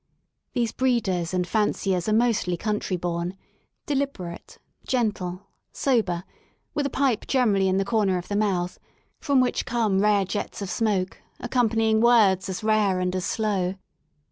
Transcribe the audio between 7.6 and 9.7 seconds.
in the corner of the Vr mouth, from which